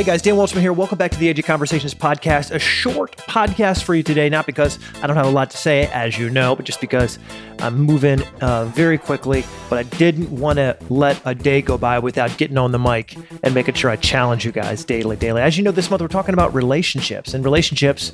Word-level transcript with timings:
Hey 0.00 0.06
guys, 0.06 0.22
Dan 0.22 0.36
Waldschmidt 0.36 0.62
here. 0.62 0.72
Welcome 0.72 0.96
back 0.96 1.10
to 1.10 1.18
the 1.18 1.28
Edgy 1.28 1.42
Conversations 1.42 1.92
podcast. 1.92 2.52
A 2.52 2.58
short 2.58 3.14
podcast 3.18 3.82
for 3.82 3.94
you 3.94 4.02
today, 4.02 4.30
not 4.30 4.46
because 4.46 4.78
I 5.02 5.06
don't 5.06 5.16
have 5.16 5.26
a 5.26 5.30
lot 5.30 5.50
to 5.50 5.58
say, 5.58 5.88
as 5.88 6.16
you 6.16 6.30
know, 6.30 6.56
but 6.56 6.64
just 6.64 6.80
because 6.80 7.18
I'm 7.58 7.78
moving 7.78 8.22
uh, 8.40 8.64
very 8.64 8.96
quickly. 8.96 9.44
But 9.68 9.78
I 9.78 9.82
didn't 9.82 10.30
want 10.30 10.56
to 10.56 10.74
let 10.88 11.20
a 11.26 11.34
day 11.34 11.60
go 11.60 11.76
by 11.76 11.98
without 11.98 12.34
getting 12.38 12.56
on 12.56 12.72
the 12.72 12.78
mic 12.78 13.14
and 13.42 13.52
making 13.52 13.74
sure 13.74 13.90
I 13.90 13.96
challenge 13.96 14.46
you 14.46 14.52
guys 14.52 14.86
daily, 14.86 15.16
daily. 15.16 15.42
As 15.42 15.58
you 15.58 15.64
know, 15.64 15.70
this 15.70 15.90
month 15.90 16.00
we're 16.00 16.08
talking 16.08 16.32
about 16.32 16.54
relationships, 16.54 17.34
and 17.34 17.44
relationships 17.44 18.10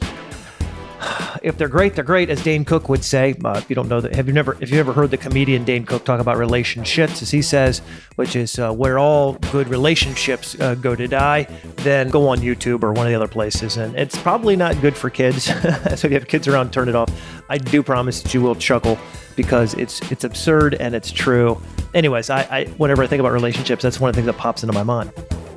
if 1.42 1.56
they're 1.56 1.68
great, 1.68 1.94
they're 1.94 2.04
great, 2.04 2.30
as 2.30 2.42
Dane 2.42 2.64
Cook 2.64 2.88
would 2.88 3.04
say. 3.04 3.34
Uh, 3.44 3.54
if 3.56 3.70
you 3.70 3.76
don't 3.76 3.88
know 3.88 4.00
that, 4.00 4.14
have 4.14 4.26
you 4.26 4.32
never, 4.32 4.56
if 4.60 4.70
you 4.70 4.78
ever 4.78 4.92
heard 4.92 5.10
the 5.10 5.16
comedian 5.16 5.64
Dane 5.64 5.84
Cook 5.84 6.04
talk 6.04 6.20
about 6.20 6.36
relationships, 6.36 7.22
as 7.22 7.30
he 7.30 7.42
says, 7.42 7.80
which 8.16 8.36
is 8.36 8.58
uh, 8.58 8.72
where 8.72 8.98
all 8.98 9.34
good 9.52 9.68
relationships 9.68 10.58
uh, 10.60 10.74
go 10.74 10.96
to 10.96 11.06
die, 11.06 11.44
then 11.76 12.08
go 12.08 12.28
on 12.28 12.38
YouTube 12.38 12.82
or 12.82 12.92
one 12.92 13.06
of 13.06 13.10
the 13.10 13.16
other 13.16 13.28
places, 13.28 13.76
and 13.76 13.94
it's 13.96 14.16
probably 14.18 14.56
not 14.56 14.80
good 14.80 14.96
for 14.96 15.10
kids. 15.10 15.44
so 15.44 15.60
if 15.62 16.04
you 16.04 16.14
have 16.14 16.28
kids 16.28 16.48
around, 16.48 16.72
turn 16.72 16.88
it 16.88 16.94
off. 16.94 17.10
I 17.48 17.58
do 17.58 17.82
promise 17.82 18.22
that 18.22 18.34
you 18.34 18.40
will 18.42 18.56
chuckle 18.56 18.98
because 19.36 19.74
it's 19.74 20.00
it's 20.10 20.24
absurd 20.24 20.74
and 20.74 20.94
it's 20.94 21.12
true. 21.12 21.60
Anyways, 21.94 22.30
I, 22.30 22.40
I 22.50 22.64
whenever 22.78 23.02
I 23.02 23.06
think 23.06 23.20
about 23.20 23.32
relationships, 23.32 23.82
that's 23.82 24.00
one 24.00 24.08
of 24.08 24.16
the 24.16 24.22
things 24.22 24.26
that 24.26 24.40
pops 24.40 24.62
into 24.62 24.72
my 24.72 24.82
mind. 24.82 25.12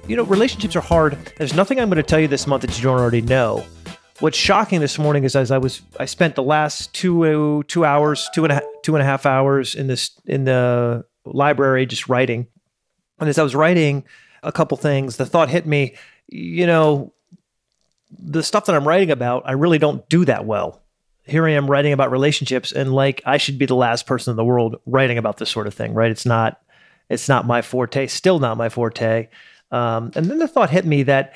You 0.07 0.15
know, 0.15 0.23
relationships 0.23 0.75
are 0.75 0.81
hard. 0.81 1.17
There's 1.37 1.53
nothing 1.53 1.79
I'm 1.79 1.89
going 1.89 1.97
to 1.97 2.03
tell 2.03 2.19
you 2.19 2.27
this 2.27 2.47
month 2.47 2.63
that 2.63 2.75
you 2.77 2.83
don't 2.83 2.99
already 2.99 3.21
know 3.21 3.63
what's 4.19 4.37
shocking 4.37 4.79
this 4.79 4.99
morning 4.99 5.23
is 5.23 5.35
as 5.35 5.51
I 5.51 5.57
was 5.57 5.81
I 5.99 6.05
spent 6.05 6.35
the 6.35 6.43
last 6.43 6.93
two 6.93 7.63
two 7.63 7.85
hours 7.85 8.29
two 8.33 8.43
and 8.43 8.53
a 8.53 8.61
two 8.83 8.95
and 8.95 9.01
a 9.01 9.05
half 9.05 9.25
hours 9.25 9.75
in 9.75 9.87
this 9.87 10.11
in 10.25 10.45
the 10.45 11.05
library 11.25 11.85
just 11.85 12.07
writing, 12.07 12.47
and 13.19 13.29
as 13.29 13.37
I 13.37 13.43
was 13.43 13.55
writing 13.55 14.03
a 14.43 14.51
couple 14.51 14.77
things, 14.77 15.17
the 15.17 15.25
thought 15.25 15.49
hit 15.49 15.65
me, 15.65 15.95
you 16.27 16.65
know, 16.65 17.13
the 18.17 18.43
stuff 18.43 18.65
that 18.65 18.75
I'm 18.75 18.87
writing 18.87 19.11
about, 19.11 19.43
I 19.45 19.53
really 19.53 19.77
don't 19.77 20.07
do 20.09 20.25
that 20.25 20.45
well. 20.45 20.81
Here 21.25 21.45
I 21.45 21.51
am 21.51 21.69
writing 21.69 21.93
about 21.93 22.11
relationships, 22.11 22.71
and 22.71 22.93
like 22.93 23.21
I 23.25 23.37
should 23.37 23.57
be 23.57 23.65
the 23.65 23.75
last 23.75 24.05
person 24.05 24.31
in 24.31 24.37
the 24.37 24.45
world 24.45 24.77
writing 24.85 25.17
about 25.17 25.37
this 25.37 25.49
sort 25.49 25.67
of 25.67 25.73
thing, 25.73 25.93
right? 25.93 26.09
It's 26.09 26.25
not, 26.25 26.61
it's 27.09 27.29
not 27.29 27.45
my 27.45 27.61
forte, 27.61 28.07
still 28.07 28.39
not 28.39 28.57
my 28.57 28.69
forte. 28.69 29.27
Um, 29.71 30.11
and 30.15 30.25
then 30.25 30.39
the 30.39 30.47
thought 30.47 30.71
hit 30.71 30.85
me 30.85 31.03
that 31.03 31.33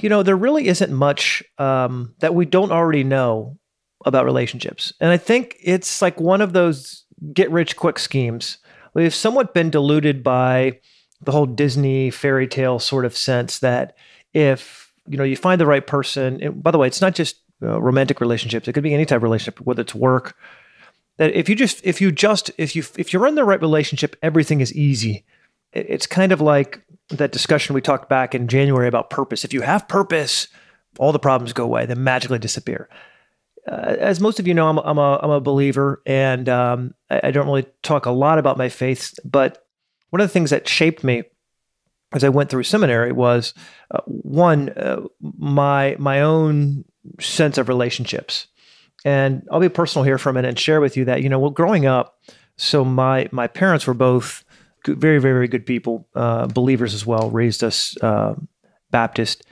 you 0.00 0.08
know, 0.08 0.22
there 0.22 0.36
really 0.36 0.68
isn't 0.68 0.92
much 0.92 1.42
um, 1.58 2.14
that 2.20 2.34
we 2.34 2.44
don't 2.44 2.72
already 2.72 3.04
know 3.04 3.58
about 4.04 4.24
relationships. 4.24 4.92
And 5.00 5.10
I 5.10 5.16
think 5.16 5.56
it's 5.62 6.02
like 6.02 6.20
one 6.20 6.40
of 6.40 6.52
those 6.52 7.04
get 7.32 7.50
rich 7.50 7.76
quick 7.76 7.98
schemes. 7.98 8.58
We've 8.94 9.14
somewhat 9.14 9.54
been 9.54 9.70
deluded 9.70 10.22
by 10.22 10.80
the 11.22 11.32
whole 11.32 11.46
Disney 11.46 12.10
fairy 12.10 12.48
tale 12.48 12.78
sort 12.78 13.04
of 13.04 13.16
sense 13.16 13.60
that 13.60 13.96
if 14.34 14.92
you 15.08 15.16
know 15.16 15.24
you 15.24 15.36
find 15.36 15.60
the 15.60 15.66
right 15.66 15.86
person, 15.86 16.42
it, 16.42 16.62
by 16.62 16.70
the 16.70 16.78
way, 16.78 16.86
it's 16.86 17.00
not 17.00 17.14
just 17.14 17.36
uh, 17.62 17.80
romantic 17.80 18.20
relationships; 18.20 18.68
it 18.68 18.72
could 18.72 18.82
be 18.82 18.94
any 18.94 19.06
type 19.06 19.18
of 19.18 19.22
relationship, 19.22 19.60
whether 19.60 19.82
it's 19.82 19.94
work. 19.94 20.36
That 21.18 21.32
if 21.34 21.48
you 21.48 21.54
just 21.54 21.80
if 21.84 22.00
you 22.00 22.10
just 22.10 22.50
if 22.58 22.74
you 22.74 22.82
if 22.96 23.12
you're 23.12 23.26
in 23.26 23.34
the 23.34 23.44
right 23.44 23.60
relationship, 23.60 24.16
everything 24.22 24.60
is 24.60 24.74
easy. 24.74 25.24
It, 25.72 25.86
it's 25.88 26.06
kind 26.06 26.32
of 26.32 26.40
like 26.40 26.82
that 27.18 27.32
discussion 27.32 27.74
we 27.74 27.80
talked 27.80 28.08
back 28.08 28.34
in 28.34 28.48
January 28.48 28.88
about 28.88 29.10
purpose. 29.10 29.44
If 29.44 29.52
you 29.52 29.62
have 29.62 29.88
purpose, 29.88 30.48
all 30.98 31.12
the 31.12 31.18
problems 31.18 31.52
go 31.52 31.64
away, 31.64 31.86
they 31.86 31.94
magically 31.94 32.38
disappear. 32.38 32.88
Uh, 33.70 33.96
as 33.98 34.20
most 34.20 34.40
of 34.40 34.46
you 34.46 34.54
know, 34.54 34.68
I'm, 34.68 34.78
I'm, 34.78 34.98
a, 34.98 35.20
I'm 35.22 35.30
a 35.30 35.40
believer 35.40 36.02
and 36.04 36.48
um, 36.48 36.94
I, 37.10 37.20
I, 37.24 37.30
don't 37.30 37.46
really 37.46 37.66
talk 37.84 38.06
a 38.06 38.10
lot 38.10 38.40
about 38.40 38.58
my 38.58 38.68
faith, 38.68 39.14
but 39.24 39.64
one 40.10 40.20
of 40.20 40.28
the 40.28 40.32
things 40.32 40.50
that 40.50 40.68
shaped 40.68 41.04
me 41.04 41.22
as 42.12 42.24
I 42.24 42.28
went 42.28 42.50
through 42.50 42.64
seminary 42.64 43.12
was 43.12 43.54
uh, 43.92 44.00
one, 44.06 44.70
uh, 44.70 45.02
my, 45.20 45.94
my 46.00 46.22
own 46.22 46.84
sense 47.20 47.56
of 47.56 47.68
relationships. 47.68 48.48
And 49.04 49.46
I'll 49.50 49.60
be 49.60 49.68
personal 49.68 50.04
here 50.04 50.18
for 50.18 50.30
a 50.30 50.32
minute 50.32 50.48
and 50.48 50.58
share 50.58 50.80
with 50.80 50.96
you 50.96 51.04
that, 51.04 51.22
you 51.22 51.28
know, 51.28 51.38
well, 51.38 51.50
growing 51.50 51.86
up, 51.86 52.18
so 52.56 52.84
my, 52.84 53.28
my 53.30 53.46
parents 53.46 53.86
were 53.86 53.94
both 53.94 54.44
very, 54.86 55.18
very, 55.18 55.34
very 55.34 55.48
good 55.48 55.66
people, 55.66 56.08
uh, 56.14 56.46
believers 56.46 56.94
as 56.94 57.06
well, 57.06 57.30
raised 57.30 57.62
us 57.62 57.96
uh, 58.02 58.34
Baptist. 58.90 59.44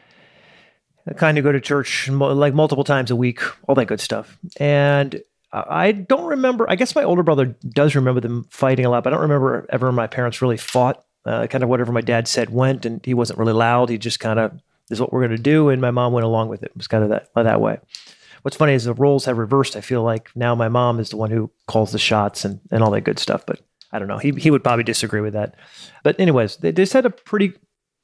I 1.08 1.14
kind 1.14 1.38
of 1.38 1.44
go 1.44 1.52
to 1.52 1.60
church 1.60 2.08
like 2.08 2.54
multiple 2.54 2.84
times 2.84 3.10
a 3.10 3.16
week, 3.16 3.40
all 3.66 3.74
that 3.74 3.86
good 3.86 4.00
stuff. 4.00 4.38
And 4.58 5.22
I 5.52 5.92
don't 5.92 6.26
remember, 6.26 6.70
I 6.70 6.76
guess 6.76 6.94
my 6.94 7.02
older 7.02 7.22
brother 7.22 7.56
does 7.68 7.94
remember 7.94 8.20
them 8.20 8.46
fighting 8.50 8.86
a 8.86 8.90
lot, 8.90 9.02
but 9.02 9.12
I 9.12 9.16
don't 9.16 9.22
remember 9.22 9.66
ever 9.70 9.90
my 9.92 10.06
parents 10.06 10.40
really 10.40 10.56
fought. 10.56 11.04
Uh, 11.26 11.46
kind 11.46 11.62
of 11.62 11.68
whatever 11.68 11.92
my 11.92 12.00
dad 12.00 12.26
said 12.26 12.48
went, 12.48 12.86
and 12.86 13.04
he 13.04 13.12
wasn't 13.12 13.38
really 13.38 13.52
loud. 13.52 13.90
He 13.90 13.98
just 13.98 14.20
kind 14.20 14.38
of, 14.38 14.52
this 14.88 14.96
is 14.96 15.00
what 15.00 15.12
we're 15.12 15.20
going 15.20 15.36
to 15.36 15.42
do. 15.42 15.68
And 15.68 15.80
my 15.80 15.90
mom 15.90 16.14
went 16.14 16.24
along 16.24 16.48
with 16.48 16.62
it. 16.62 16.70
It 16.70 16.76
was 16.76 16.86
kind 16.86 17.04
of 17.04 17.10
that, 17.10 17.28
that 17.34 17.60
way. 17.60 17.78
What's 18.42 18.56
funny 18.56 18.72
is 18.72 18.84
the 18.84 18.94
roles 18.94 19.26
have 19.26 19.36
reversed. 19.36 19.76
I 19.76 19.82
feel 19.82 20.02
like 20.02 20.30
now 20.34 20.54
my 20.54 20.68
mom 20.68 20.98
is 20.98 21.10
the 21.10 21.18
one 21.18 21.30
who 21.30 21.50
calls 21.66 21.92
the 21.92 21.98
shots 21.98 22.46
and, 22.46 22.60
and 22.70 22.82
all 22.82 22.90
that 22.92 23.02
good 23.02 23.18
stuff. 23.18 23.44
But 23.44 23.60
I 23.92 23.98
don't 23.98 24.08
know. 24.08 24.18
He 24.18 24.30
he 24.32 24.50
would 24.50 24.64
probably 24.64 24.84
disagree 24.84 25.20
with 25.20 25.32
that. 25.34 25.54
But 26.02 26.18
anyways, 26.20 26.56
they 26.56 26.72
just 26.72 26.92
had 26.92 27.06
a 27.06 27.10
pretty 27.10 27.54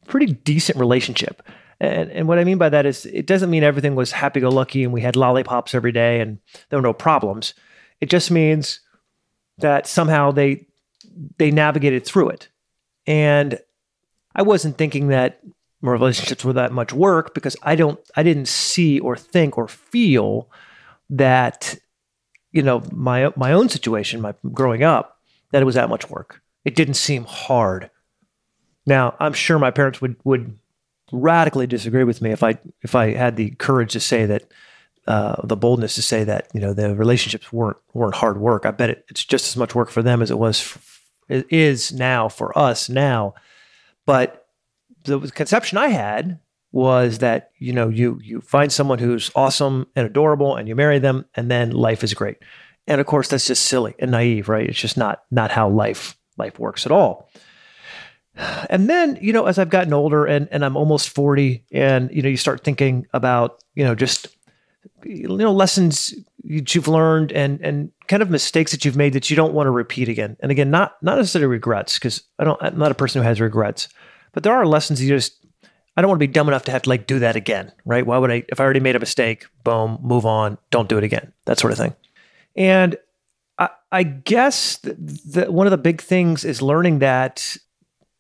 pretty 0.07 0.27
decent 0.27 0.79
relationship. 0.79 1.43
And 1.81 2.11
and 2.11 2.29
what 2.29 2.39
I 2.39 2.45
mean 2.45 2.59
by 2.59 2.69
that 2.71 2.87
is 2.87 3.07
it 3.07 3.27
doesn't 3.27 3.51
mean 3.51 3.63
everything 3.63 3.95
was 3.95 4.13
happy 4.13 4.41
go 4.41 4.49
lucky 4.49 4.85
and 4.85 4.93
we 4.93 5.03
had 5.03 5.17
lollipops 5.17 5.75
every 5.75 5.93
day 5.93 6.21
and 6.21 6.39
there 6.69 6.79
were 6.79 6.87
no 6.87 6.93
problems. 6.93 7.55
It 8.01 8.11
just 8.11 8.31
means 8.31 8.81
that 9.59 9.87
somehow 9.87 10.31
they 10.31 10.67
they 11.39 11.51
navigated 11.51 12.05
through 12.05 12.31
it. 12.31 12.49
And 13.07 13.59
I 14.35 14.43
wasn't 14.43 14.79
thinking 14.79 15.09
that 15.09 15.41
relationships 15.83 16.45
were 16.45 16.55
that 16.55 16.73
much 16.73 16.93
work 16.93 17.35
because 17.35 17.57
I 17.63 17.77
don't 17.77 18.01
I 18.17 18.23
didn't 18.23 18.49
see 18.49 18.99
or 18.99 19.17
think 19.17 19.57
or 19.57 19.69
feel 19.69 20.51
that 21.11 21.79
you 22.53 22.63
know 22.63 22.83
my 22.93 23.33
my 23.37 23.53
own 23.53 23.69
situation 23.69 24.21
my 24.21 24.35
growing 24.53 24.83
up 24.83 25.16
that 25.53 25.63
it 25.63 25.67
was 25.67 25.75
that 25.75 25.89
much 25.89 26.11
work. 26.11 26.43
It 26.65 26.75
didn't 26.75 26.95
seem 26.95 27.25
hard. 27.25 27.91
Now, 28.87 29.15
I'm 29.19 29.33
sure 29.33 29.59
my 29.59 29.71
parents 29.71 30.01
would 30.01 30.17
would 30.25 30.59
radically 31.13 31.67
disagree 31.67 32.05
with 32.05 32.21
me 32.21 32.31
if 32.31 32.43
I 32.43 32.59
if 32.83 32.95
I 32.95 33.13
had 33.13 33.37
the 33.37 33.51
courage 33.51 33.93
to 33.93 34.01
say 34.01 34.27
that 34.27 34.51
uh, 35.07 35.37
the 35.45 35.57
boldness 35.57 35.95
to 35.95 36.03
say 36.03 36.25
that 36.25 36.49
you 36.53 36.61
know 36.61 36.73
the 36.73 36.95
relationships 36.95 37.53
weren't 37.53 37.77
weren't 37.95 38.17
hard 38.17 38.39
work. 38.39 38.67
I 38.67 38.71
bet 38.71 38.91
it, 38.91 39.05
it's 39.09 39.25
just 39.25 39.49
as 39.49 39.57
much 39.57 39.75
work 39.75 39.91
for 39.91 40.03
them 40.03 40.23
as 40.23 40.31
it 40.31 40.39
was 40.39 40.61
for, 40.61 40.81
it 41.29 41.47
is 41.51 41.93
now 41.93 42.29
for 42.29 42.57
us 42.59 42.89
now. 42.89 43.35
But 44.05 44.47
the 45.05 45.21
conception 45.21 45.79
I 45.79 45.89
had 45.89 46.41
was 46.73 47.19
that 47.19 47.53
you 47.59 47.73
know 47.73 47.89
you 47.89 48.19
you 48.23 48.41
find 48.41 48.73
someone 48.73 48.99
who's 48.99 49.31
awesome 49.35 49.87
and 49.95 50.07
adorable 50.07 50.57
and 50.57 50.69
you 50.69 50.75
marry 50.75 50.99
them 50.99 51.25
and 51.35 51.51
then 51.51 51.71
life 51.71 52.03
is 52.03 52.15
great. 52.15 52.39
And 52.87 53.01
of 53.01 53.07
course, 53.07 53.29
that's 53.29 53.47
just 53.47 53.67
silly 53.67 53.95
and 53.99 54.11
naive, 54.11 54.49
right? 54.49 54.69
It's 54.69 54.79
just 54.79 54.97
not 54.97 55.23
not 55.31 55.51
how 55.51 55.69
life 55.69 56.17
life 56.37 56.59
works 56.59 56.87
at 56.87 56.93
all. 56.93 57.31
And 58.69 58.89
then, 58.89 59.19
you 59.21 59.33
know, 59.33 59.47
as 59.47 59.59
I've 59.59 59.71
gotten 59.71 59.93
older 59.93 60.27
and 60.27 60.49
and 60.51 60.65
I'm 60.65 60.77
almost 60.77 61.09
40, 61.09 61.65
and 61.73 62.11
you 62.13 62.23
know, 62.23 62.29
you 62.29 62.37
start 62.37 62.63
thinking 62.63 63.07
about, 63.13 63.63
you 63.75 63.85
know, 63.85 63.95
just 63.95 64.29
you 65.05 65.29
know, 65.29 65.53
lessons 65.53 66.15
you've 66.45 66.89
learned 66.89 67.33
and 67.33 67.61
and 67.61 67.91
kind 68.09 68.23
of 68.23 68.31
mistakes 68.31 68.71
that 68.71 68.85
you've 68.85 68.97
made 68.97 69.13
that 69.15 69.31
you 69.31 69.37
don't 69.37 69.55
want 69.55 69.67
to 69.67 69.71
repeat 69.71 70.09
again. 70.09 70.37
And 70.41 70.53
again, 70.53 70.71
not 70.71 70.97
not 71.03 71.17
necessarily 71.17 71.49
regrets, 71.49 71.99
because 71.99 72.23
I 72.39 72.45
don't 72.45 72.63
I'm 72.63 72.79
not 72.79 72.93
a 72.93 72.95
person 72.95 73.21
who 73.21 73.29
has 73.29 73.41
regrets, 73.41 73.89
but 74.33 74.43
there 74.43 74.55
are 74.55 74.67
lessons 74.67 75.03
you 75.03 75.09
just 75.09 75.45
I 75.97 76.03
don't 76.03 76.11
want 76.11 76.21
to 76.21 76.27
be 76.27 76.33
dumb 76.33 76.49
enough 76.49 76.65
to 76.65 76.73
have 76.73 76.83
to 76.83 76.89
like 76.91 77.07
do 77.07 77.19
that 77.21 77.37
again, 77.37 77.73
right? 77.85 78.07
Why 78.07 78.19
would 78.19 78.31
I 78.31 78.45
if 78.49 78.61
I 78.61 78.65
already 78.65 78.81
made 78.81 78.97
a 78.97 79.01
mistake, 79.01 79.47
boom, 79.65 79.99
move 80.03 80.27
on, 80.27 80.59
don't 80.71 80.89
do 80.89 80.99
it 80.99 81.05
again. 81.05 81.33
That 81.47 81.59
sort 81.59 81.73
of 81.73 81.79
thing. 81.79 81.95
And 82.57 82.97
I, 83.59 83.71
I 83.93 84.03
guess 84.03 84.79
that 84.79 85.53
one 85.53 85.67
of 85.67 85.71
the 85.71 85.79
big 85.79 86.01
things 86.01 86.45
is 86.45 86.63
learning 86.63 87.01
that 87.01 87.57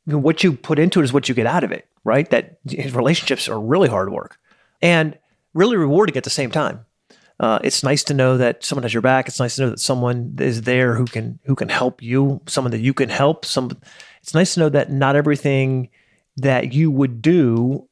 you 0.06 0.12
know, 0.12 0.18
what 0.18 0.44
you 0.44 0.52
put 0.52 0.78
into 0.78 1.00
it 1.00 1.04
is 1.04 1.12
what 1.12 1.28
you 1.28 1.34
get 1.34 1.46
out 1.46 1.64
of 1.64 1.72
it, 1.72 1.88
right? 2.04 2.28
That 2.30 2.58
relationships 2.92 3.48
are 3.48 3.60
really 3.60 3.88
hard 3.88 4.12
work 4.12 4.38
and 4.80 5.18
really 5.54 5.76
rewarding 5.76 6.16
at 6.16 6.24
the 6.24 6.30
same 6.30 6.50
time. 6.50 6.84
Uh, 7.38 7.58
it's 7.62 7.82
nice 7.82 8.02
to 8.04 8.14
know 8.14 8.38
that 8.38 8.64
someone 8.64 8.82
has 8.82 8.94
your 8.94 9.02
back. 9.02 9.28
It's 9.28 9.40
nice 9.40 9.56
to 9.56 9.62
know 9.62 9.70
that 9.70 9.80
someone 9.80 10.36
is 10.38 10.62
there 10.62 10.94
who 10.94 11.04
can 11.04 11.38
who 11.44 11.54
can 11.54 11.68
help 11.68 12.02
you, 12.02 12.40
someone 12.46 12.70
that 12.70 12.80
you 12.80 12.94
can 12.94 13.10
help. 13.10 13.44
Some, 13.44 13.76
it's 14.22 14.32
nice 14.32 14.54
to 14.54 14.60
know 14.60 14.68
that 14.70 14.90
not 14.90 15.16
everything 15.16 15.90
that 16.38 16.72
you 16.72 16.90
would 16.90 17.20
do 17.20 17.88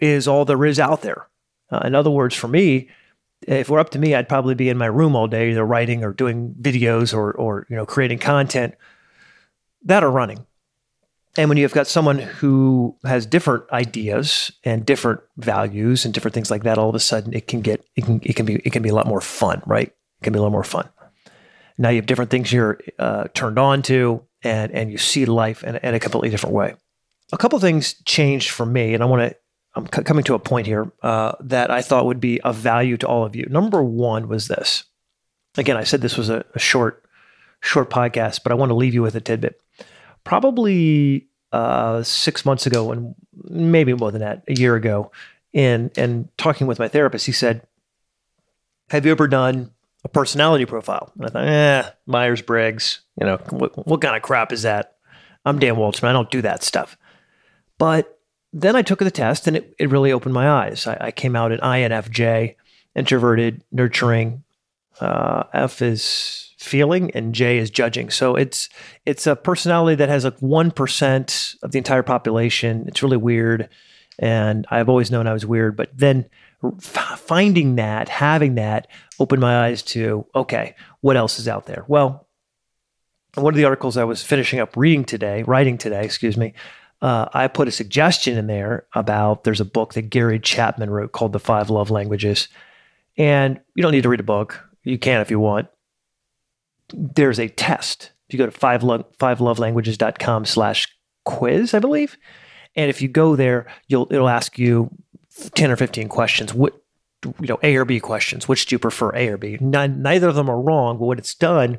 is 0.00 0.28
all 0.28 0.44
there 0.44 0.64
is 0.64 0.78
out 0.78 1.02
there. 1.02 1.26
Uh, 1.70 1.82
in 1.84 1.94
other 1.94 2.10
words, 2.10 2.34
for 2.34 2.46
me, 2.46 2.88
if 3.46 3.68
we're 3.68 3.78
up 3.78 3.90
to 3.90 3.98
me, 3.98 4.14
I'd 4.14 4.28
probably 4.28 4.54
be 4.54 4.68
in 4.68 4.76
my 4.76 4.86
room 4.86 5.16
all 5.16 5.26
day, 5.26 5.50
either 5.50 5.64
writing 5.64 6.04
or 6.04 6.12
doing 6.12 6.54
videos 6.60 7.14
or 7.14 7.32
or 7.32 7.66
you 7.70 7.76
know 7.76 7.86
creating 7.86 8.18
content 8.18 8.74
that 9.84 10.04
are 10.04 10.10
running. 10.10 10.46
And 11.36 11.48
when 11.48 11.58
you've 11.58 11.72
got 11.72 11.86
someone 11.86 12.18
who 12.18 12.96
has 13.04 13.24
different 13.24 13.64
ideas 13.70 14.50
and 14.64 14.84
different 14.84 15.20
values 15.36 16.04
and 16.04 16.12
different 16.12 16.34
things 16.34 16.50
like 16.50 16.64
that, 16.64 16.76
all 16.76 16.88
of 16.88 16.94
a 16.94 17.00
sudden 17.00 17.32
it 17.32 17.46
can 17.46 17.60
get 17.60 17.84
it 17.96 18.04
can 18.04 18.20
it 18.22 18.34
can 18.34 18.46
be 18.46 18.56
it 18.56 18.72
can 18.72 18.82
be 18.82 18.88
a 18.88 18.94
lot 18.94 19.06
more 19.06 19.20
fun, 19.20 19.62
right? 19.66 19.88
It 19.88 20.24
can 20.24 20.32
be 20.32 20.38
a 20.38 20.42
lot 20.42 20.52
more 20.52 20.64
fun. 20.64 20.88
Now 21.78 21.88
you 21.88 21.96
have 21.96 22.06
different 22.06 22.30
things 22.30 22.52
you're 22.52 22.78
uh, 22.98 23.28
turned 23.32 23.58
on 23.58 23.82
to, 23.82 24.22
and 24.42 24.72
and 24.72 24.90
you 24.90 24.98
see 24.98 25.24
life 25.24 25.64
in, 25.64 25.76
in 25.76 25.94
a 25.94 26.00
completely 26.00 26.30
different 26.30 26.54
way. 26.54 26.74
A 27.32 27.38
couple 27.38 27.58
things 27.60 27.94
changed 28.04 28.50
for 28.50 28.66
me, 28.66 28.94
and 28.94 29.02
I 29.02 29.06
want 29.06 29.30
to. 29.30 29.36
I'm 29.74 29.86
c- 29.86 30.02
coming 30.02 30.24
to 30.24 30.34
a 30.34 30.38
point 30.38 30.66
here 30.66 30.90
uh, 31.02 31.32
that 31.40 31.70
I 31.70 31.82
thought 31.82 32.06
would 32.06 32.20
be 32.20 32.40
of 32.40 32.56
value 32.56 32.96
to 32.98 33.06
all 33.06 33.24
of 33.24 33.36
you. 33.36 33.46
Number 33.48 33.82
one 33.82 34.28
was 34.28 34.48
this. 34.48 34.84
Again, 35.56 35.76
I 35.76 35.84
said 35.84 36.00
this 36.00 36.16
was 36.16 36.28
a, 36.28 36.44
a 36.54 36.58
short, 36.58 37.04
short 37.60 37.90
podcast, 37.90 38.40
but 38.42 38.52
I 38.52 38.56
want 38.56 38.70
to 38.70 38.74
leave 38.74 38.94
you 38.94 39.02
with 39.02 39.14
a 39.14 39.20
tidbit. 39.20 39.60
Probably 40.24 41.28
uh, 41.52 42.02
six 42.02 42.44
months 42.44 42.66
ago, 42.66 42.92
and 42.92 43.14
maybe 43.44 43.92
more 43.94 44.10
than 44.10 44.20
that, 44.20 44.42
a 44.48 44.54
year 44.54 44.76
ago, 44.76 45.10
in 45.52 45.90
and 45.96 46.28
talking 46.36 46.66
with 46.66 46.78
my 46.78 46.88
therapist, 46.88 47.26
he 47.26 47.32
said, 47.32 47.66
"Have 48.90 49.04
you 49.04 49.12
ever 49.12 49.26
done 49.26 49.70
a 50.04 50.08
personality 50.08 50.66
profile?" 50.66 51.12
And 51.16 51.26
I 51.26 51.28
thought, 51.28 51.44
"Eh, 51.48 51.90
Myers 52.06 52.42
Briggs. 52.42 53.00
You 53.18 53.26
know, 53.26 53.36
what, 53.50 53.86
what 53.86 54.00
kind 54.00 54.16
of 54.16 54.22
crap 54.22 54.52
is 54.52 54.62
that? 54.62 54.96
I'm 55.44 55.58
Dan 55.58 55.74
Waldschmidt. 55.76 56.04
I 56.08 56.12
don't 56.12 56.30
do 56.30 56.42
that 56.42 56.62
stuff." 56.62 56.96
But 57.78 58.19
then 58.52 58.76
I 58.76 58.82
took 58.82 58.98
the 58.98 59.10
test, 59.10 59.46
and 59.46 59.56
it, 59.56 59.74
it 59.78 59.90
really 59.90 60.12
opened 60.12 60.34
my 60.34 60.50
eyes. 60.50 60.86
I, 60.86 60.96
I 61.00 61.10
came 61.10 61.36
out 61.36 61.52
an 61.52 61.60
INFJ, 61.60 62.56
introverted, 62.94 63.62
nurturing. 63.70 64.42
Uh, 65.00 65.44
F 65.52 65.80
is 65.80 66.50
feeling 66.60 67.10
and 67.12 67.34
J 67.34 67.56
is 67.56 67.70
judging. 67.70 68.10
So 68.10 68.36
it's 68.36 68.68
it's 69.06 69.26
a 69.26 69.34
personality 69.34 69.96
that 69.96 70.10
has 70.10 70.24
like 70.24 70.38
one 70.40 70.70
percent 70.70 71.54
of 71.62 71.72
the 71.72 71.78
entire 71.78 72.02
population. 72.02 72.84
It's 72.86 73.02
really 73.02 73.16
weird, 73.16 73.68
and 74.18 74.66
I've 74.70 74.88
always 74.88 75.10
known 75.10 75.26
I 75.26 75.32
was 75.32 75.46
weird. 75.46 75.76
But 75.76 75.90
then 75.96 76.26
f- 76.62 77.18
finding 77.20 77.76
that, 77.76 78.10
having 78.10 78.56
that, 78.56 78.88
opened 79.18 79.40
my 79.40 79.66
eyes 79.66 79.82
to 79.84 80.26
okay, 80.34 80.74
what 81.00 81.16
else 81.16 81.38
is 81.38 81.48
out 81.48 81.66
there? 81.66 81.84
Well, 81.88 82.28
one 83.34 83.54
of 83.54 83.56
the 83.56 83.64
articles 83.64 83.96
I 83.96 84.04
was 84.04 84.22
finishing 84.22 84.60
up 84.60 84.76
reading 84.76 85.04
today, 85.04 85.42
writing 85.44 85.78
today, 85.78 86.04
excuse 86.04 86.36
me. 86.36 86.52
Uh, 87.02 87.28
I 87.32 87.48
put 87.48 87.68
a 87.68 87.72
suggestion 87.72 88.36
in 88.36 88.46
there 88.46 88.84
about 88.94 89.44
there's 89.44 89.60
a 89.60 89.64
book 89.64 89.94
that 89.94 90.10
Gary 90.10 90.38
Chapman 90.38 90.90
wrote 90.90 91.12
called 91.12 91.32
The 91.32 91.40
Five 91.40 91.70
Love 91.70 91.90
Languages. 91.90 92.48
And 93.16 93.60
you 93.74 93.82
don't 93.82 93.92
need 93.92 94.02
to 94.02 94.08
read 94.08 94.20
a 94.20 94.24
book. 94.24 94.62
You 94.84 94.98
can 94.98 95.20
if 95.20 95.30
you 95.30 95.40
want 95.40 95.68
there's 96.94 97.38
a 97.38 97.48
test. 97.48 98.12
If 98.28 98.34
you 98.34 98.38
go 98.38 98.46
to 98.46 98.52
five 98.52 98.82
lo- 98.82 99.06
fivelovelanguages.com 99.18 100.44
slash 100.44 100.88
quiz, 101.24 101.74
I 101.74 101.78
believe. 101.78 102.16
And 102.76 102.88
if 102.88 103.02
you 103.02 103.08
go 103.08 103.36
there, 103.36 103.66
you'll 103.88 104.06
it'll 104.10 104.28
ask 104.28 104.58
you 104.58 104.90
10 105.54 105.70
or 105.70 105.76
15 105.76 106.08
questions. 106.08 106.54
What 106.54 106.80
you 107.24 107.48
know, 107.48 107.58
A 107.62 107.76
or 107.76 107.84
B 107.84 108.00
questions. 108.00 108.48
Which 108.48 108.66
do 108.66 108.74
you 108.74 108.78
prefer, 108.78 109.14
A 109.14 109.28
or 109.28 109.36
B? 109.36 109.58
N- 109.60 110.02
neither 110.02 110.28
of 110.28 110.34
them 110.34 110.48
are 110.48 110.60
wrong, 110.60 110.98
but 110.98 111.04
what 111.04 111.18
it's 111.18 111.34
done, 111.34 111.78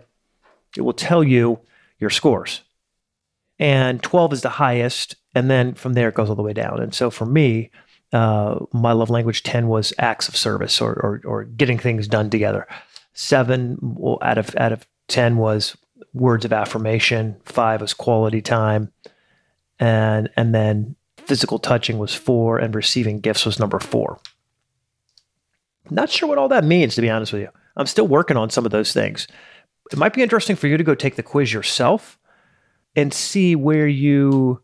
it 0.76 0.82
will 0.82 0.94
tell 0.94 1.24
you 1.24 1.60
your 2.00 2.10
scores. 2.10 2.62
And 3.62 4.02
12 4.02 4.34
is 4.34 4.42
the 4.42 4.50
highest, 4.50 5.16
and 5.36 5.50
then 5.50 5.76
from 5.76 5.94
there 5.94 6.10
it 6.10 6.16
goes 6.16 6.30
all 6.30 6.36
the 6.36 6.42
way 6.42 6.52
down. 6.52 6.82
And 6.82 6.96
so 6.96 7.12
for 7.12 7.28
me, 7.28 7.70
uh, 8.12 8.58
my 8.74 8.92
love 8.92 9.12
language 9.12 9.44
10 9.44 9.68
was 9.68 9.94
acts 10.00 10.28
of 10.28 10.36
service 10.36 10.82
or, 10.82 10.94
or, 10.94 11.22
or 11.24 11.44
getting 11.44 11.78
things 11.78 12.08
done 12.08 12.32
together. 12.32 12.68
Seven 13.14 13.98
out 14.24 14.40
of 14.40 14.56
out 14.58 14.72
of 14.72 14.88
10 15.10 15.38
was 15.38 15.78
words 16.14 16.44
of 16.44 16.52
affirmation, 16.52 17.36
5 17.46 17.82
was 17.82 17.94
quality 17.94 18.42
time, 18.42 18.92
and 19.80 20.30
and 20.36 20.56
then 20.56 20.96
physical 21.18 21.60
touching 21.60 22.00
was 22.00 22.16
4 22.16 22.58
and 22.58 22.74
receiving 22.74 23.20
gifts 23.20 23.46
was 23.46 23.60
number 23.60 23.80
4. 23.80 24.20
Not 25.92 26.10
sure 26.10 26.28
what 26.28 26.40
all 26.40 26.50
that 26.50 26.64
means 26.64 26.96
to 26.96 27.02
be 27.02 27.12
honest 27.12 27.32
with 27.32 27.44
you. 27.44 27.50
I'm 27.78 27.86
still 27.86 28.08
working 28.08 28.38
on 28.38 28.50
some 28.50 28.66
of 28.66 28.72
those 28.72 28.92
things. 28.92 29.28
It 29.92 30.00
might 30.00 30.14
be 30.14 30.24
interesting 30.24 30.56
for 30.56 30.68
you 30.68 30.78
to 30.78 30.84
go 30.84 30.96
take 30.96 31.16
the 31.16 31.24
quiz 31.24 31.54
yourself 31.54 32.18
and 32.96 33.14
see 33.14 33.56
where 33.56 33.88
you 33.88 34.62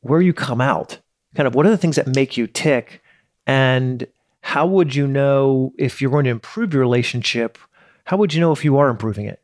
where 0.00 0.20
you 0.20 0.32
come 0.32 0.60
out. 0.60 0.98
Kind 1.34 1.46
of 1.46 1.54
what 1.54 1.66
are 1.66 1.70
the 1.70 1.78
things 1.78 1.96
that 1.96 2.14
make 2.14 2.36
you 2.36 2.46
tick 2.46 3.02
and 3.46 4.06
how 4.40 4.66
would 4.66 4.94
you 4.94 5.06
know 5.06 5.72
if 5.78 6.00
you're 6.00 6.10
going 6.10 6.24
to 6.24 6.30
improve 6.30 6.74
your 6.74 6.82
relationship 6.82 7.58
how 8.04 8.16
would 8.16 8.34
you 8.34 8.40
know 8.40 8.52
if 8.52 8.64
you 8.64 8.78
are 8.78 8.88
improving 8.88 9.26
it? 9.26 9.40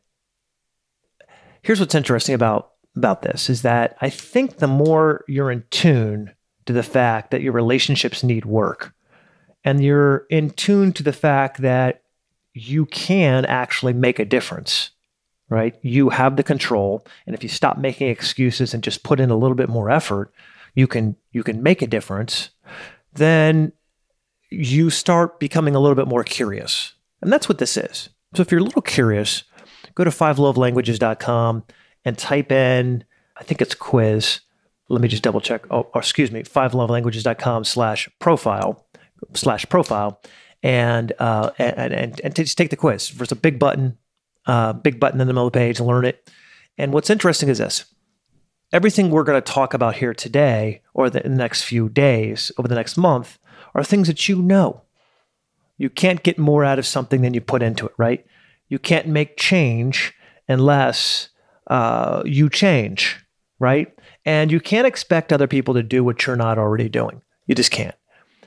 Here's 1.61 1.79
what's 1.79 1.95
interesting 1.95 2.35
about 2.35 2.71
about 2.95 3.21
this 3.21 3.49
is 3.49 3.61
that 3.61 3.97
I 4.01 4.09
think 4.09 4.57
the 4.57 4.67
more 4.67 5.23
you're 5.27 5.51
in 5.51 5.63
tune 5.69 6.33
to 6.65 6.73
the 6.73 6.83
fact 6.83 7.31
that 7.31 7.41
your 7.41 7.53
relationships 7.53 8.23
need 8.23 8.45
work 8.45 8.93
and 9.63 9.83
you're 9.83 10.25
in 10.29 10.49
tune 10.49 10.91
to 10.93 11.03
the 11.03 11.13
fact 11.13 11.61
that 11.61 12.03
you 12.53 12.85
can 12.87 13.45
actually 13.45 13.93
make 13.93 14.19
a 14.19 14.25
difference, 14.25 14.89
right? 15.49 15.77
You 15.81 16.09
have 16.09 16.35
the 16.35 16.43
control 16.43 17.05
and 17.25 17.35
if 17.35 17.43
you 17.43 17.49
stop 17.49 17.77
making 17.77 18.07
excuses 18.07 18.73
and 18.73 18.83
just 18.83 19.03
put 19.03 19.19
in 19.19 19.29
a 19.29 19.35
little 19.35 19.55
bit 19.55 19.69
more 19.69 19.89
effort, 19.89 20.31
you 20.75 20.87
can 20.87 21.15
you 21.31 21.43
can 21.43 21.63
make 21.63 21.81
a 21.81 21.87
difference, 21.87 22.51
then 23.13 23.71
you 24.49 24.89
start 24.89 25.39
becoming 25.39 25.75
a 25.75 25.79
little 25.79 25.95
bit 25.95 26.07
more 26.07 26.23
curious. 26.23 26.93
And 27.21 27.31
that's 27.31 27.49
what 27.49 27.57
this 27.57 27.77
is. 27.77 28.09
So 28.35 28.41
if 28.41 28.51
you're 28.51 28.61
a 28.61 28.63
little 28.63 28.81
curious, 28.81 29.43
go 29.95 30.03
to 30.03 30.09
fivelovelanguages.com 30.09 31.63
and 32.05 32.17
type 32.17 32.51
in, 32.51 33.03
I 33.37 33.43
think 33.43 33.61
it's 33.61 33.75
quiz. 33.75 34.39
Let 34.87 35.01
me 35.01 35.07
just 35.07 35.23
double 35.23 35.41
check. 35.41 35.65
Oh, 35.69 35.89
excuse 35.95 36.31
me, 36.31 36.43
fivelovelanguages.com 36.43 37.63
slash 37.63 38.09
profile 38.19 38.85
slash 39.33 39.67
profile 39.69 40.21
and, 40.63 41.13
uh, 41.19 41.51
and, 41.57 41.93
and, 41.93 42.21
and 42.23 42.35
just 42.35 42.57
take 42.57 42.69
the 42.69 42.75
quiz. 42.75 43.09
There's 43.09 43.31
a 43.31 43.35
big 43.35 43.59
button, 43.59 43.97
uh, 44.45 44.73
big 44.73 44.99
button 44.99 45.21
in 45.21 45.27
the 45.27 45.33
middle 45.33 45.47
of 45.47 45.53
the 45.53 45.59
page, 45.59 45.79
learn 45.79 46.05
it. 46.05 46.29
And 46.77 46.93
what's 46.93 47.09
interesting 47.09 47.49
is 47.49 47.57
this. 47.57 47.85
Everything 48.71 49.09
we're 49.09 49.23
going 49.23 49.41
to 49.41 49.51
talk 49.51 49.73
about 49.73 49.95
here 49.95 50.13
today 50.13 50.81
or 50.93 51.09
the 51.09 51.21
next 51.21 51.63
few 51.63 51.89
days, 51.89 52.51
over 52.57 52.67
the 52.67 52.75
next 52.75 52.97
month, 52.97 53.39
are 53.73 53.83
things 53.83 54.07
that 54.07 54.29
you 54.29 54.41
know. 54.41 54.83
You 55.77 55.89
can't 55.89 56.23
get 56.23 56.37
more 56.37 56.63
out 56.63 56.79
of 56.79 56.85
something 56.85 57.21
than 57.21 57.33
you 57.33 57.41
put 57.41 57.63
into 57.63 57.85
it, 57.85 57.93
right? 57.97 58.25
You 58.67 58.79
can't 58.79 59.07
make 59.07 59.37
change 59.37 60.13
unless 60.47 61.29
uh, 61.67 62.21
you 62.25 62.49
change, 62.49 63.17
right? 63.59 63.91
And 64.25 64.51
you 64.51 64.59
can't 64.59 64.87
expect 64.87 65.33
other 65.33 65.47
people 65.47 65.73
to 65.73 65.83
do 65.83 66.03
what 66.03 66.25
you're 66.25 66.35
not 66.35 66.57
already 66.57 66.89
doing. 66.89 67.21
You 67.47 67.55
just 67.55 67.71
can't. 67.71 67.95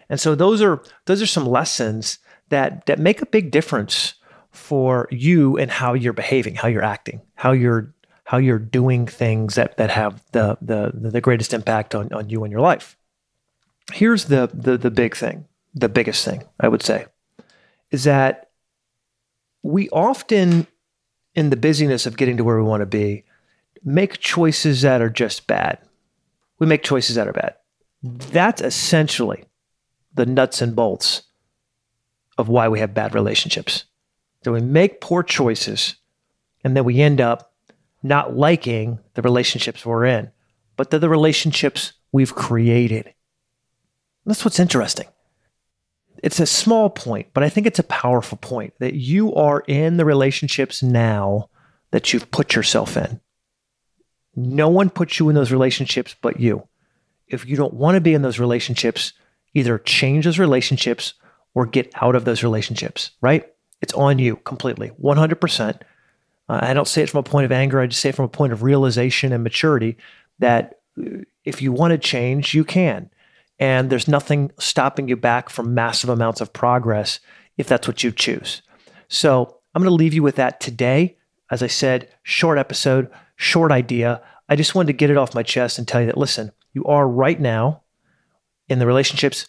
And 0.09 0.21
so 0.21 0.35
those 0.35 0.61
are 0.61 0.83
those 1.07 1.23
are 1.23 1.27
some 1.27 1.47
lessons 1.47 2.19
that 2.51 2.87
that 2.87 2.99
make 2.99 3.23
a 3.23 3.27
big 3.27 3.51
difference 3.51 4.15
for 4.53 5.09
you 5.11 5.59
and 5.59 5.71
how 5.71 5.95
you're 5.95 6.13
behaving, 6.13 6.55
how 6.55 6.69
you're 6.69 6.85
acting, 6.85 7.21
how 7.35 7.53
you're 7.53 7.93
how 8.25 8.39
you're 8.39 8.59
doing 8.59 9.07
things 9.07 9.57
that 9.57 9.77
that 9.79 9.91
have 9.91 10.23
the 10.33 10.57
the 10.63 10.93
the 10.95 11.21
greatest 11.21 11.53
impact 11.53 11.95
on, 11.95 12.13
on 12.13 12.29
you 12.31 12.45
and 12.45 12.53
your 12.53 12.61
life. 12.61 12.97
Here's 13.93 14.27
the 14.27 14.51
the 14.53 14.79
the 14.79 14.91
big 14.91 15.17
thing, 15.17 15.47
the 15.75 15.89
biggest 15.89 16.25
thing 16.25 16.45
I 16.61 16.69
would 16.69 16.83
say 16.83 17.07
is 17.91 18.05
that 18.05 18.51
we 19.63 19.89
often, 19.91 20.67
in 21.35 21.51
the 21.51 21.57
busyness 21.57 22.07
of 22.07 22.17
getting 22.17 22.37
to 22.37 22.45
where 22.45 22.57
we 22.57 22.63
want 22.63 22.81
to 22.81 22.87
be, 22.87 23.25
make 23.85 24.19
choices 24.19 24.83
that 24.83 25.01
are 25.01 25.11
just 25.11 25.47
bad. 25.47 25.79
We 26.59 26.67
make 26.67 26.83
choices 26.83 27.17
that 27.17 27.29
are 27.29 27.33
bad. 27.33 27.55
That's 28.03 28.61
essentially 28.61 29.45
the 30.15 30.27
nuts 30.27 30.61
and 30.61 30.75
bolts 30.75 31.23
of 32.39 32.49
why 32.49 32.69
we 32.69 32.81
have 32.81 32.95
bad 32.95 33.15
relationships. 33.15 33.85
So 34.45 34.53
we 34.53 34.61
make 34.61 35.01
poor 35.01 35.23
choices 35.23 35.97
and 36.65 36.77
then 36.77 36.85
we 36.85 37.01
end 37.01 37.21
up 37.21 37.53
not 38.03 38.37
liking 38.37 38.99
the 39.15 39.23
relationships 39.23 39.87
we're 39.87 40.07
in, 40.07 40.31
but 40.77 40.91
they're 40.91 41.01
the 41.01 41.09
relationships 41.09 41.93
we've 42.11 42.35
created. 42.35 43.15
That's 44.27 44.45
what's 44.45 44.61
interesting 44.61 45.07
it's 46.23 46.41
a 46.41 46.47
small 46.47 46.89
point, 46.89 47.29
but 47.35 47.43
I 47.43 47.49
think 47.49 47.67
it's 47.67 47.81
a 47.81 47.85
powerful 47.85 48.39
point 48.39 48.75
that 48.79 48.95
you 48.95 49.35
are 49.35 49.65
in 49.67 49.97
the 49.97 50.05
relationships 50.05 50.83
now 50.83 51.49
that 51.91 52.13
you've 52.13 52.31
put 52.31 52.55
yourself 52.55 52.97
in. 52.97 53.21
No 54.37 54.69
one 54.69 54.89
puts 54.89 55.19
you 55.19 55.29
in 55.29 55.35
those 55.35 55.53
relationships 55.53 56.15
but 56.23 56.41
you. 56.41 56.67
If 57.27 57.47
you 57.47 57.57
don't 57.57 57.75
want 57.75 57.97
to 57.97 58.01
be 58.01 58.15
in 58.15 58.23
those 58.23 58.39
relationships, 58.39 59.13
either 59.55 59.79
change 59.79 60.25
those 60.25 60.39
relationships 60.39 61.15
or 61.55 61.67
get 61.67 61.93
out 62.01 62.15
of 62.15 62.25
those 62.25 62.43
relationships, 62.43 63.11
right? 63.21 63.53
It's 63.83 63.93
on 63.95 64.19
you 64.19 64.37
completely, 64.37 64.93
100%. 65.03 65.81
Uh, 66.49 66.59
I 66.63 66.73
don't 66.73 66.89
say 66.89 67.03
it 67.03 67.11
from 67.11 67.19
a 67.19 67.25
point 67.25 67.45
of 67.45 67.53
anger. 67.53 67.81
I 67.81 67.87
just 67.87 68.01
say 68.01 68.09
it 68.09 68.15
from 68.15 68.25
a 68.25 68.29
point 68.29 68.53
of 68.53 68.63
realization 68.63 69.33
and 69.33 69.43
maturity 69.43 69.97
that 70.39 70.81
uh, 70.99 71.19
if 71.45 71.61
you 71.61 71.73
want 71.73 71.91
to 71.91 71.99
change, 71.99 72.55
you 72.55 72.65
can. 72.65 73.11
And 73.59 73.91
there's 73.91 74.09
nothing 74.09 74.51
stopping 74.59 75.09
you 75.09 75.17
back 75.17 75.51
from 75.51 75.75
massive 75.75 76.11
amounts 76.11 76.41
of 76.41 76.53
progress 76.53 77.21
if 77.59 77.69
that's 77.69 77.87
what 77.87 78.03
you 78.03 78.11
choose. 78.11 78.63
So 79.09 79.57
I'm 79.75 79.83
going 79.83 79.91
to 79.91 79.95
leave 79.95 80.15
you 80.15 80.23
with 80.23 80.37
that 80.37 80.61
today. 80.61 81.17
As 81.51 81.63
I 81.63 81.67
said, 81.67 82.09
short 82.23 82.59
episode, 82.59 83.11
short 83.37 83.73
idea. 83.73 84.23
I 84.49 84.57
just 84.57 84.75
wanted 84.75 84.89
to 84.89 84.93
get 84.95 85.11
it 85.11 85.17
off 85.17 85.35
my 85.35 85.43
chest 85.43 85.79
and 85.79 85.87
tell 85.87 86.01
you 86.01 86.07
that 86.07 86.17
listen, 86.17 86.53
you 86.73 86.85
are 86.85 87.07
right 87.07 87.39
now 87.39 87.83
in 88.69 88.79
the 88.79 88.87
relationships 88.87 89.49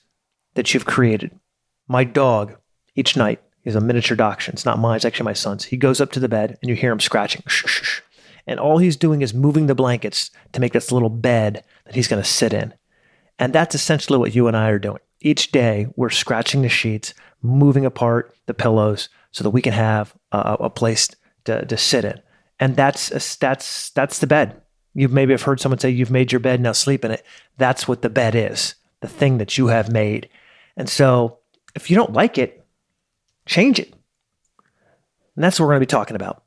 that 0.56 0.74
you've 0.74 0.86
created. 0.86 1.40
My 1.88 2.04
dog, 2.04 2.56
each 2.96 3.16
night, 3.16 3.42
is 3.64 3.76
a 3.76 3.82
miniature 3.82 4.18
dachshund. 4.18 4.56
It's 4.56 4.66
not 4.66 4.80
mine, 4.80 4.98
it's 4.98 5.06
actually 5.06 5.26
my 5.26 5.34
son's. 5.34 5.66
He 5.66 5.78
goes 5.78 6.02
up 6.02 6.12
to 6.14 6.20
the 6.20 6.30
bed 6.30 6.58
and 6.62 6.70
you 6.70 6.76
hear 6.76 6.92
him 6.92 7.00
scratching. 7.00 7.44
Shh, 7.48 7.66
shh, 7.68 7.84
shh. 7.84 8.02
And 8.46 8.60
all 8.60 8.78
he's 8.78 8.98
doing 8.98 9.22
is 9.22 9.34
moving 9.34 9.68
the 9.68 9.76
blankets 9.76 10.32
to 10.52 10.60
make 10.60 10.74
this 10.74 10.92
little 10.92 11.10
bed 11.10 11.64
that 11.86 11.96
he's 11.96 12.08
going 12.08 12.22
to 12.22 12.28
sit 12.28 12.54
in. 12.54 12.74
And 13.40 13.54
that's 13.54 13.76
essentially 13.76 14.20
what 14.20 14.36
you 14.36 14.48
and 14.48 14.58
I 14.58 14.70
are 14.70 14.80
doing. 14.80 15.00
Each 15.22 15.52
day, 15.52 15.88
we're 15.96 16.10
scratching 16.10 16.62
the 16.62 16.70
sheets, 16.70 17.14
moving 17.42 17.86
apart 17.86 18.36
the 18.46 18.54
pillows 18.54 19.08
so 19.32 19.44
that 19.44 19.52
we 19.52 19.62
can 19.62 19.74
have 19.74 20.14
a, 20.32 20.58
a 20.62 20.70
place 20.70 21.10
to, 21.46 21.66
to 21.66 21.78
sit 21.78 22.06
in. 22.06 22.22
And 22.60 22.76
that's 22.76 23.12
a, 23.12 23.40
that's 23.40 23.90
that's 23.92 24.20
the 24.20 24.28
bed. 24.28 24.62
You 24.94 25.08
maybe 25.08 25.34
have 25.34 25.42
heard 25.42 25.60
someone 25.60 25.80
say 25.80 25.90
you've 25.90 26.12
made 26.12 26.32
your 26.32 26.40
bed, 26.40 26.62
now 26.62 26.74
sleep 26.74 27.04
in 27.04 27.12
it. 27.12 27.26
That's 27.58 27.88
what 27.88 28.02
the 28.02 28.10
bed 28.10 28.36
is, 28.36 28.76
the 29.02 29.08
thing 29.08 29.40
that 29.40 29.58
you 29.58 29.68
have 29.68 29.92
made. 29.92 30.30
And 30.78 30.88
so 30.88 31.40
if 31.76 31.90
you 31.90 31.96
don't 31.96 32.14
like 32.14 32.38
it, 32.38 32.63
change 33.46 33.80
it. 33.80 33.94
And 35.36 35.44
that's 35.44 35.60
what 35.60 35.66
we're 35.66 35.74
going 35.74 35.82
to 35.82 35.88
be 35.88 35.90
talking 35.90 36.16
about. 36.16 36.44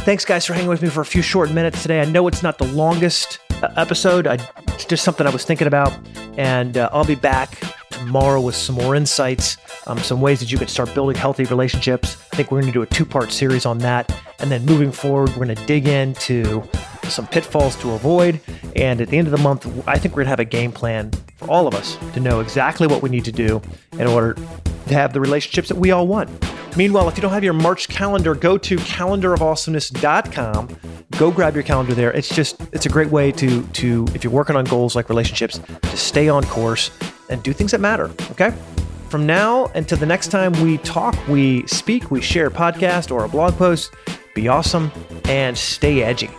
Thanks, 0.00 0.24
guys, 0.24 0.46
for 0.46 0.54
hanging 0.54 0.68
with 0.70 0.82
me 0.82 0.88
for 0.88 1.00
a 1.00 1.06
few 1.06 1.22
short 1.22 1.50
minutes 1.50 1.82
today. 1.82 2.00
I 2.00 2.04
know 2.06 2.28
it's 2.28 2.42
not 2.42 2.58
the 2.58 2.66
longest 2.68 3.40
uh, 3.62 3.68
episode, 3.76 4.26
I, 4.26 4.38
it's 4.68 4.84
just 4.84 5.04
something 5.04 5.26
I 5.26 5.30
was 5.30 5.44
thinking 5.44 5.66
about. 5.66 5.92
And 6.38 6.78
uh, 6.78 6.88
I'll 6.92 7.04
be 7.04 7.16
back 7.16 7.60
tomorrow 7.90 8.40
with 8.40 8.54
some 8.54 8.76
more 8.76 8.94
insights, 8.94 9.56
um, 9.86 9.98
some 9.98 10.20
ways 10.20 10.40
that 10.40 10.52
you 10.52 10.56
can 10.56 10.68
start 10.68 10.94
building 10.94 11.16
healthy 11.16 11.44
relationships. 11.44 12.16
I 12.32 12.36
think 12.36 12.50
we're 12.50 12.60
going 12.60 12.72
to 12.72 12.78
do 12.78 12.82
a 12.82 12.86
two 12.86 13.04
part 13.04 13.32
series 13.32 13.66
on 13.66 13.78
that. 13.78 14.14
And 14.38 14.50
then 14.50 14.64
moving 14.64 14.92
forward, 14.92 15.30
we're 15.30 15.44
going 15.44 15.56
to 15.56 15.66
dig 15.66 15.88
into 15.88 16.62
some 17.04 17.26
pitfalls 17.26 17.74
to 17.76 17.92
avoid. 17.92 18.40
And 18.76 19.00
at 19.00 19.08
the 19.08 19.18
end 19.18 19.26
of 19.26 19.32
the 19.32 19.38
month, 19.38 19.66
I 19.88 19.98
think 19.98 20.14
we're 20.14 20.22
going 20.22 20.26
to 20.26 20.30
have 20.30 20.40
a 20.40 20.44
game 20.44 20.72
plan 20.72 21.10
for 21.36 21.50
all 21.50 21.66
of 21.66 21.74
us 21.74 21.96
to 22.14 22.20
know 22.20 22.40
exactly 22.40 22.86
what 22.86 23.02
we 23.02 23.10
need 23.10 23.24
to 23.24 23.32
do 23.32 23.60
in 23.92 24.06
order 24.06 24.36
to 24.88 24.94
have 24.94 25.12
the 25.12 25.20
relationships 25.20 25.68
that 25.68 25.76
we 25.76 25.90
all 25.90 26.06
want. 26.06 26.30
Meanwhile, 26.76 27.08
if 27.08 27.16
you 27.16 27.22
don't 27.22 27.32
have 27.32 27.44
your 27.44 27.54
March 27.54 27.88
calendar, 27.88 28.34
go 28.34 28.58
to 28.58 28.76
calendarofawesomeness.com. 28.76 30.76
Go 31.12 31.30
grab 31.30 31.54
your 31.54 31.64
calendar 31.64 31.94
there. 31.94 32.12
It's 32.12 32.28
just 32.28 32.60
it's 32.72 32.86
a 32.86 32.88
great 32.88 33.10
way 33.10 33.32
to 33.32 33.62
to 33.62 34.06
if 34.14 34.22
you're 34.22 34.32
working 34.32 34.56
on 34.56 34.64
goals 34.64 34.94
like 34.94 35.08
relationships 35.08 35.58
to 35.58 35.96
stay 35.96 36.28
on 36.28 36.44
course 36.44 36.90
and 37.30 37.42
do 37.42 37.52
things 37.52 37.72
that 37.72 37.80
matter, 37.80 38.10
okay? 38.30 38.54
From 39.08 39.26
now 39.26 39.66
until 39.74 39.98
the 39.98 40.06
next 40.06 40.28
time 40.28 40.52
we 40.62 40.78
talk, 40.78 41.16
we 41.28 41.66
speak, 41.66 42.10
we 42.10 42.20
share 42.20 42.46
a 42.46 42.50
podcast 42.50 43.10
or 43.10 43.24
a 43.24 43.28
blog 43.28 43.54
post, 43.54 43.94
be 44.34 44.48
awesome 44.48 44.92
and 45.24 45.56
stay 45.56 46.02
edgy. 46.02 46.30